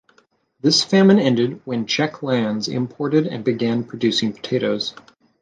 [0.61, 4.95] This famine ended when Czech lands imported and began producing potatoes.